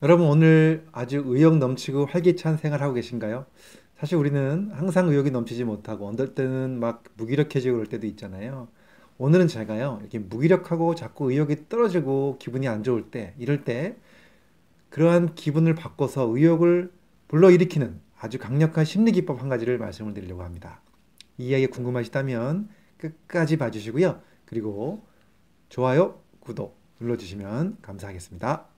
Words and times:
여러분 0.00 0.26
오늘 0.28 0.86
아주 0.92 1.24
의욕 1.26 1.58
넘치고 1.58 2.06
활기찬 2.06 2.56
생활하고 2.56 2.94
계신가요? 2.94 3.46
사실 3.98 4.16
우리는 4.16 4.70
항상 4.72 5.08
의욕이 5.08 5.32
넘치지 5.32 5.64
못하고 5.64 6.06
어떨 6.06 6.36
때는 6.36 6.78
막 6.78 7.02
무기력해지고 7.16 7.74
그럴 7.74 7.86
때도 7.88 8.06
있잖아요. 8.06 8.68
오늘은 9.18 9.48
제가요, 9.48 9.98
이렇게 10.00 10.20
무기력하고 10.20 10.94
자꾸 10.94 11.32
의욕이 11.32 11.68
떨어지고 11.68 12.36
기분이 12.38 12.68
안 12.68 12.84
좋을 12.84 13.10
때, 13.10 13.34
이럴 13.38 13.64
때 13.64 13.96
그러한 14.90 15.34
기분을 15.34 15.74
바꿔서 15.74 16.28
의욕을 16.28 16.92
불러일으키는 17.26 18.00
아주 18.20 18.38
강력한 18.38 18.84
심리 18.84 19.10
기법 19.10 19.42
한 19.42 19.48
가지를 19.48 19.78
말씀을 19.78 20.14
드리려고 20.14 20.44
합니다. 20.44 20.80
이 21.38 21.48
이야기 21.48 21.66
궁금하시다면 21.66 22.68
끝까지 22.98 23.56
봐주시고요. 23.56 24.20
그리고 24.44 25.04
좋아요, 25.68 26.20
구독 26.38 26.78
눌러주시면 27.00 27.78
감사하겠습니다. 27.82 28.77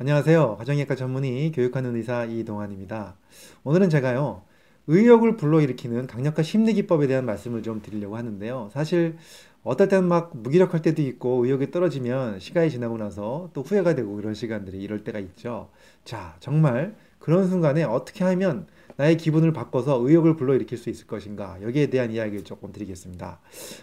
안녕하세요. 0.00 0.56
가정의학과 0.56 0.94
전문의 0.94 1.52
교육하는 1.52 1.94
의사 1.94 2.24
이동환입니다. 2.24 3.16
오늘은 3.64 3.90
제가요, 3.90 4.40
의욕을 4.86 5.36
불러일으키는 5.36 6.06
강력한 6.06 6.42
심리 6.42 6.72
기법에 6.72 7.06
대한 7.06 7.26
말씀을 7.26 7.62
좀 7.62 7.82
드리려고 7.82 8.16
하는데요. 8.16 8.70
사실 8.72 9.18
어떨 9.62 9.88
때는 9.88 10.08
막 10.08 10.34
무기력할 10.34 10.80
때도 10.80 11.02
있고 11.02 11.44
의욕이 11.44 11.70
떨어지면 11.70 12.40
시간이 12.40 12.70
지나고 12.70 12.96
나서 12.96 13.50
또 13.52 13.60
후회가 13.60 13.94
되고 13.94 14.16
그런 14.16 14.32
시간들이 14.32 14.78
이럴 14.78 15.04
때가 15.04 15.18
있죠. 15.18 15.68
자, 16.06 16.34
정말 16.40 16.96
그런 17.18 17.46
순간에 17.46 17.84
어떻게 17.84 18.24
하면 18.24 18.68
나의 18.96 19.18
기분을 19.18 19.52
바꿔서 19.52 20.00
의욕을 20.00 20.34
불러일으킬 20.34 20.78
수 20.78 20.88
있을 20.88 21.08
것인가? 21.08 21.58
여기에 21.60 21.88
대한 21.90 22.10
이야기를 22.10 22.44
조금 22.44 22.72
드리겠습니다. 22.72 23.38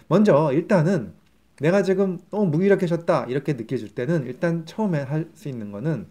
먼저 0.08 0.50
일단은 0.52 1.12
내가 1.60 1.82
지금 1.82 2.18
너무 2.30 2.46
무기력해졌다 2.46 3.26
이렇게 3.26 3.54
느껴질 3.54 3.94
때는 3.94 4.26
일단 4.26 4.64
처음에 4.66 5.02
할 5.02 5.30
수 5.34 5.48
있는 5.48 5.72
거는 5.72 6.08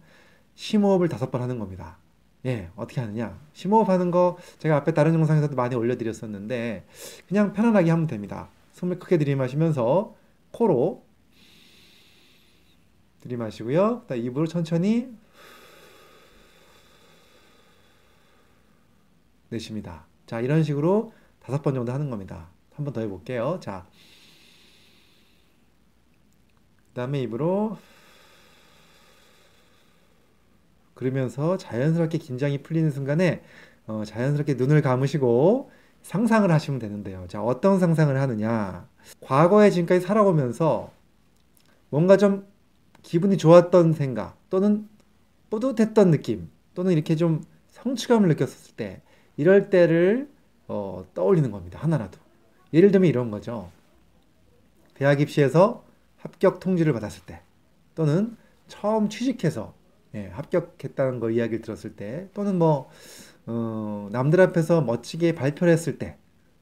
심호흡을 0.55 1.07
다섯 1.09 1.31
번 1.31 1.41
하는 1.41 1.59
겁니다. 1.59 1.97
예, 2.45 2.69
어떻게 2.75 3.01
하느냐? 3.01 3.39
심호흡 3.53 3.89
하는 3.89 4.11
거 4.11 4.37
제가 4.59 4.75
앞에 4.77 4.93
다른 4.93 5.13
영상에서도 5.13 5.55
많이 5.55 5.75
올려드렸었는데 5.75 6.85
그냥 7.27 7.53
편안하게 7.53 7.89
하면 7.91 8.07
됩니다. 8.07 8.49
숨을 8.73 8.99
크게 8.99 9.17
들이마시면서 9.17 10.15
코로 10.51 11.03
들이마시고요. 13.21 14.05
입으로 14.15 14.47
천천히 14.47 15.09
내쉽니다. 19.49 20.05
자, 20.25 20.41
이런 20.41 20.63
식으로 20.63 21.13
다섯 21.39 21.61
번 21.61 21.73
정도 21.73 21.91
하는 21.93 22.09
겁니다. 22.09 22.49
한 22.75 22.85
번 22.85 22.93
더 22.93 23.01
해볼게요. 23.01 23.59
자, 23.61 23.87
다음에 26.97 27.21
입으로 27.21 27.77
그러면서 30.95 31.55
자연스럽게 31.55 32.17
긴장이 32.17 32.63
풀리는 32.63 32.89
순간에 32.89 33.43
어, 33.85 34.03
자연스럽게 34.03 34.55
눈을 34.55 34.81
감으시고 34.81 35.69
상상을 36.01 36.51
하시면 36.51 36.79
되는데요. 36.79 37.25
자, 37.27 37.43
어떤 37.43 37.79
상상을 37.79 38.19
하느냐? 38.19 38.87
과거에 39.21 39.69
지금까지 39.69 40.05
살아오면서 40.05 40.91
뭔가 41.89 42.17
좀 42.17 42.47
기분이 43.03 43.37
좋았던 43.37 43.93
생각 43.93 44.35
또는 44.49 44.89
뿌듯했던 45.51 46.09
느낌 46.09 46.49
또는 46.73 46.93
이렇게 46.93 47.15
좀 47.15 47.43
성취감을 47.69 48.27
느꼈을 48.29 48.75
때 48.75 49.01
이럴 49.37 49.69
때를 49.69 50.29
어, 50.67 51.05
떠올리는 51.13 51.49
겁니다. 51.51 51.79
하나라도. 51.79 52.19
예를 52.73 52.91
들면 52.91 53.07
이런 53.07 53.29
거죠. 53.29 53.69
대학 54.95 55.21
입시에서 55.21 55.86
합격 56.27 56.59
통지를 56.59 56.93
받았을 56.93 57.23
때 57.25 57.41
또는 57.95 58.35
처음 58.67 59.09
취직해서 59.09 59.73
예, 60.15 60.27
합격했다는 60.27 61.19
거 61.19 61.29
이야기를 61.31 61.61
들었을 61.61 61.95
때 61.95 62.27
또는 62.33 62.57
뭐 62.57 62.89
어, 63.45 64.09
남들 64.11 64.41
앞에서 64.41 64.81
멋지게 64.81 65.35
발표를 65.35 65.71
했을 65.71 65.97
때 65.97 66.17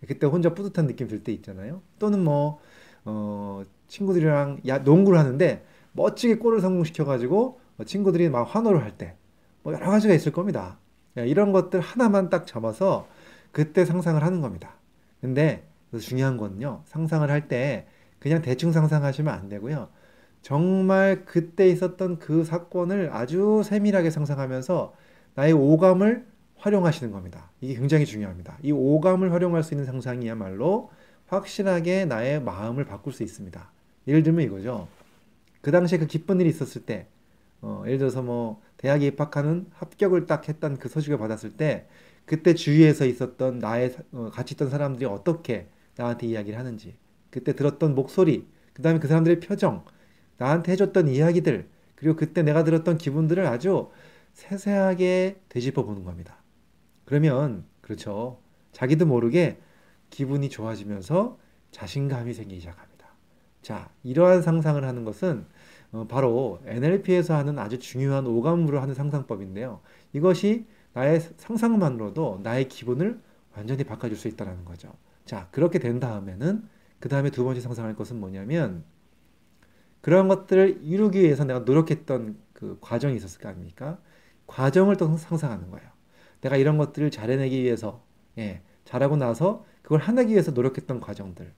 그때 0.08 0.28
혼자 0.28 0.54
뿌듯한 0.54 0.86
느낌 0.88 1.08
들 1.08 1.24
때 1.24 1.32
있잖아요. 1.34 1.82
또는 2.00 2.24
뭐 2.24 2.60
어, 3.06 3.64
친구들이랑 3.88 4.62
야, 4.68 4.78
농구를 4.80 5.18
하는데 5.20 5.66
멋지게 5.94 6.36
골을 6.38 6.62
성공시켜가지고 6.62 7.60
뭐 7.78 7.86
친구들이 7.86 8.30
막 8.30 8.44
환호를 8.44 8.84
할 8.84 8.98
때 8.98 9.16
뭐 9.64 9.74
여러 9.74 9.90
가지가 9.90 10.14
있을 10.14 10.32
겁니다. 10.32 10.78
예, 11.18 11.28
이런 11.28 11.52
것들 11.52 11.80
하나만 11.80 12.30
딱 12.30 12.46
잡아서 12.46 13.08
그때 13.52 13.84
상상을 13.84 14.22
하는 14.22 14.42
겁니다. 14.42 14.76
근데 15.22 15.64
중요한 16.00 16.38
건요. 16.38 16.84
상상을 16.86 17.28
할 17.32 17.48
때 17.48 17.88
그냥 18.26 18.42
대충 18.42 18.72
상상하시면 18.72 19.32
안 19.32 19.50
되고요. 19.50 19.88
정말 20.42 21.26
그때 21.26 21.70
있었던 21.70 22.18
그 22.18 22.44
사건을 22.44 23.12
아주 23.14 23.62
세밀하게 23.64 24.10
상상하면서 24.10 24.96
나의 25.36 25.54
오감을 25.54 26.26
활용하시는 26.58 27.14
겁니다. 27.14 27.52
이게 27.62 27.76
굉장히 27.76 28.04
중요합니다. 28.08 28.58
이 28.64 28.72
오감을 28.72 29.32
활용할 29.32 29.62
수 29.62 29.76
있는 29.76 29.86
상상이야말로 29.86 30.90
확실하게 31.28 32.06
나의 32.06 32.42
마음을 32.42 32.86
바꿀 32.86 33.14
수 33.14 33.22
있습니다. 33.22 33.72
예를 34.08 34.24
들면 34.24 34.44
이거죠. 34.46 34.88
그 35.62 35.70
당시에 35.70 36.00
그 36.00 36.08
기쁜 36.08 36.42
일이 36.42 36.50
있었을 36.50 36.82
때, 36.82 37.06
어, 37.62 37.84
예를 37.86 38.00
들어서 38.00 38.24
뭐 38.24 38.60
대학에 38.78 39.06
입학하는 39.06 39.68
합격을 39.72 40.26
딱 40.26 40.50
했던 40.50 40.78
그 40.78 40.90
소식을 40.90 41.20
받았을 41.20 41.58
때, 41.58 41.86
그때 42.26 42.56
주위에서 42.56 43.06
있었던 43.06 43.60
나의 43.60 43.96
어, 44.14 44.32
같이 44.34 44.56
있던 44.56 44.72
사람들이 44.72 45.06
어떻게 45.06 45.68
나한테 45.96 46.26
이야기를 46.26 46.58
하는지, 46.58 46.96
그때 47.36 47.52
들었던 47.54 47.96
목소리, 47.96 48.48
그 48.72 48.82
다음에 48.82 48.98
그 48.98 49.10
사람들의 49.10 49.42
표정, 49.42 49.84
나한테 50.38 50.72
해줬던 50.72 51.10
이야기들, 51.10 51.68
그리고 51.96 52.16
그때 52.16 52.44
내가 52.44 52.64
들었던 52.64 52.98
기분들을 52.98 53.46
아주 53.46 53.90
세세하게 54.32 55.42
되짚어 55.50 55.84
보는 55.84 56.06
겁니다. 56.06 56.38
그러면, 57.04 57.66
그렇죠. 57.82 58.40
자기도 58.72 59.06
모르게 59.06 59.60
기분이 60.12 60.50
좋아지면서 60.50 61.38
자신감이 61.72 62.34
생기기 62.34 62.62
시작합니다. 62.62 63.08
자, 63.62 63.90
이러한 64.04 64.42
상상을 64.42 64.82
하는 64.82 65.04
것은 65.04 65.46
어, 65.92 66.06
바로 66.08 66.62
NLP에서 66.66 67.36
하는 67.36 67.60
아주 67.60 67.80
중요한 67.80 68.28
오감으로 68.28 68.80
하는 68.80 68.96
상상법인데요. 68.96 69.82
이것이 70.14 70.68
나의 70.94 71.20
상상만으로도 71.20 72.40
나의 72.44 72.70
기분을 72.70 73.20
완전히 73.54 73.84
바꿔줄 73.84 74.18
수 74.18 74.30
있다는 74.30 74.64
거죠. 74.64 74.94
자, 75.26 75.50
그렇게 75.52 75.80
된 75.80 76.00
다음에는 76.00 76.75
그 77.00 77.10
다음에 77.10 77.30
두 77.30 77.44
번째 77.44 77.62
상상할 77.62 77.96
것은 77.96 78.20
뭐냐면 78.20 78.84
그런 80.02 80.28
것들을 80.28 80.80
이루기 80.84 81.22
위해서 81.22 81.46
내가 81.46 81.60
노력했던 81.60 82.38
그 82.54 82.78
과정이 82.82 83.16
있었을 83.16 83.42
거 83.42 83.50
아닙니까? 83.50 84.00
과정을 84.48 84.98
또 84.98 85.16
상상하는 85.18 85.72
거예요. 85.72 85.88
내가 86.42 86.58
이런 86.58 86.78
것들을 86.78 87.10
잘해내기 87.12 87.64
위해서, 87.64 88.04
예, 88.38 88.62
잘하고 88.86 89.18
나서 89.18 89.66
그걸 89.82 90.00
하기 90.00 90.32
위해서 90.32 90.52
노력했던 90.52 91.00
과정들. 91.00 91.52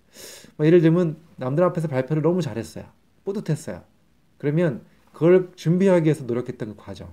뭐 0.58 0.66
예를 0.66 0.81
들면 0.81 1.18
남들 1.38 1.64
앞에서 1.64 1.88
발표를 1.88 2.22
너무 2.22 2.42
잘했어요. 2.42 2.86
뿌듯했어요. 3.24 3.84
그러면 4.38 4.81
그걸 5.14 5.52
준비하기 5.56 6.06
위해서 6.06 6.25
노력했던 6.25 6.69
그 6.69 6.75
과정. 6.78 7.09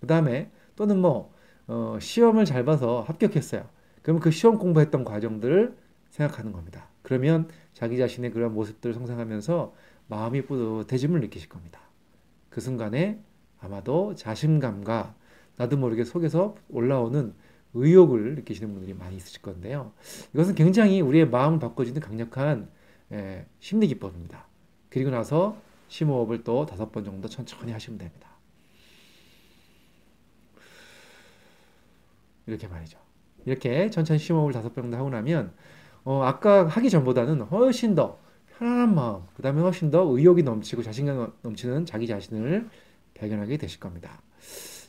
그 0.00 0.06
다음에 0.06 0.50
또는 0.76 0.98
뭐 0.98 1.32
어, 1.66 1.98
시험을 2.00 2.44
잘 2.44 2.64
봐서 2.64 3.02
합격했어요. 3.02 3.66
그러면 4.02 4.20
그 4.20 4.30
시험 4.30 4.58
공부했던 4.58 5.04
과정들을 5.04 5.76
생각하는 6.10 6.52
겁니다. 6.52 6.89
그러면 7.10 7.48
자기 7.74 7.98
자신의 7.98 8.30
그런 8.30 8.54
모습들을 8.54 8.94
상상하면서 8.94 9.74
마음이 10.06 10.42
뿌듯해짐을 10.42 11.20
느끼실 11.22 11.48
겁니다. 11.48 11.80
그 12.50 12.60
순간에 12.60 13.20
아마도 13.58 14.14
자신감과 14.14 15.16
나도 15.56 15.76
모르게 15.76 16.04
속에서 16.04 16.54
올라오는 16.68 17.34
의욕을 17.74 18.36
느끼시는 18.36 18.72
분들이 18.72 18.94
많이 18.94 19.16
있으실 19.16 19.42
건데요. 19.42 19.92
이것은 20.34 20.54
굉장히 20.54 21.00
우리의 21.00 21.28
마음을 21.28 21.58
바꿔주는 21.58 22.00
강력한 22.00 22.70
에, 23.10 23.44
심리 23.58 23.88
기법입니다. 23.88 24.46
그리고 24.88 25.10
나서 25.10 25.60
심호흡을 25.88 26.44
또 26.44 26.64
다섯 26.64 26.92
번 26.92 27.04
정도 27.04 27.26
천천히 27.26 27.72
하시면 27.72 27.98
됩니다. 27.98 28.28
이렇게 32.46 32.68
말이죠. 32.68 33.00
이렇게 33.46 33.90
천천히 33.90 34.20
심호흡을 34.20 34.52
다섯 34.52 34.72
번 34.72 34.84
정도 34.84 34.96
하고 34.96 35.10
나면 35.10 35.52
어, 36.10 36.24
아까 36.24 36.66
하기 36.66 36.90
전보다는 36.90 37.42
훨씬 37.42 37.94
더 37.94 38.18
편안한 38.58 38.96
마음, 38.96 39.22
그 39.36 39.42
다음에 39.42 39.60
훨씬 39.60 39.92
더 39.92 40.02
의욕이 40.02 40.42
넘치고 40.42 40.82
자신감 40.82 41.32
넘치는 41.42 41.86
자기 41.86 42.08
자신을 42.08 42.68
발견하게 43.14 43.56
되실 43.58 43.78
겁니다. 43.78 44.20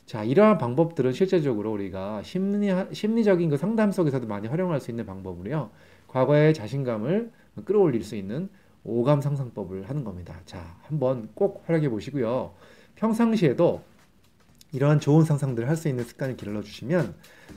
자, 0.04 0.24
이러한 0.24 0.58
방법들은 0.58 1.12
실제적으로 1.12 1.70
우리가 1.70 2.24
심리, 2.24 2.70
심리적인 2.92 3.50
그 3.50 3.56
상담 3.56 3.92
속에서도 3.92 4.26
많이 4.26 4.48
활용할 4.48 4.80
수 4.80 4.90
있는 4.90 5.06
방법으로요. 5.06 5.70
과거의 6.08 6.54
자신감을 6.54 7.30
끌어올릴 7.64 8.02
수 8.02 8.16
있는 8.16 8.48
오감 8.82 9.20
상상법을 9.20 9.88
하는 9.88 10.02
겁니다. 10.02 10.40
자, 10.44 10.76
한번 10.82 11.28
꼭 11.34 11.62
활용해 11.66 11.88
보시고요. 11.88 12.52
평상시에도 12.96 13.80
이러한 14.72 15.00
좋은 15.00 15.24
상상들을 15.24 15.68
할 15.68 15.76
수 15.76 15.88
있는 15.88 16.04
습관을 16.04 16.36
길러주시면 16.36 17.14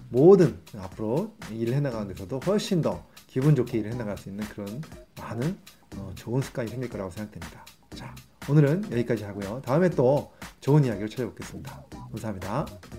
모든 0.10 0.60
앞으로 0.78 1.36
일을 1.52 1.74
해나가는 1.74 2.08
데서도 2.08 2.40
훨씬 2.46 2.82
더 2.82 3.06
기분 3.28 3.56
좋게 3.56 3.80
일을 3.80 3.94
해나갈 3.94 4.18
수 4.18 4.30
있는 4.30 4.46
그런 4.46 4.82
많은 5.20 5.58
어, 5.98 6.12
좋은 6.16 6.42
습관이 6.42 6.70
생길 6.70 6.90
거라고 6.90 7.12
생각됩니다. 7.12 7.66
자, 7.94 8.14
오늘은 8.50 8.92
여기까지 8.92 9.24
하고요. 9.24 9.62
다음에 9.64 9.90
또 9.90 10.34
좋은 10.62 10.84
이야기를 10.84 11.10
찾아뵙겠습니다. 11.10 11.84
감사합니다. 12.12 12.66